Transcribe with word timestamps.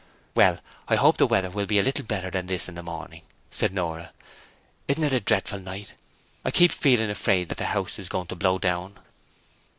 'Well, 0.33 0.57
I 0.87 0.95
hope 0.95 1.17
the 1.17 1.27
weather 1.27 1.51
will 1.51 1.67
be 1.67 1.77
a 1.77 1.83
little 1.83 2.03
better 2.03 2.31
than 2.31 2.47
this 2.47 2.67
in 2.67 2.73
the 2.73 2.81
morning,' 2.81 3.21
said 3.51 3.71
Nora. 3.71 4.11
'Isn't 4.87 5.03
it 5.03 5.13
a 5.13 5.19
dreadful 5.19 5.59
night! 5.59 5.93
I 6.43 6.49
keep 6.49 6.71
feeling 6.71 7.11
afraid 7.11 7.49
that 7.49 7.59
the 7.59 7.65
house 7.67 7.99
is 7.99 8.09
going 8.09 8.25
to 8.25 8.35
be 8.35 8.39
blown 8.39 8.61
down.' 8.61 8.95